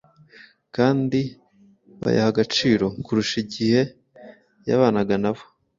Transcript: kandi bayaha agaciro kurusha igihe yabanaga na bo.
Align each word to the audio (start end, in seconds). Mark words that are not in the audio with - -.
kandi 0.75 1.19
bayaha 2.03 2.29
agaciro 2.33 2.85
kurusha 3.05 3.35
igihe 3.43 3.81
yabanaga 4.67 5.15
na 5.23 5.31
bo. 5.35 5.43